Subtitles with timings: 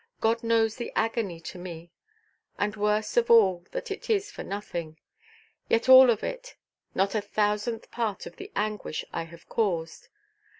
[0.19, 1.91] God knows the agony to me;
[2.57, 4.97] and worst of all that it is for nothing.
[5.69, 6.55] Yet all of it
[6.95, 10.07] not a thousandth part of the anguish I have caused.